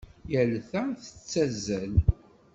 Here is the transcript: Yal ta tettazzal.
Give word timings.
Yal 0.31 0.53
ta 0.69 0.83
tettazzal. 1.03 1.93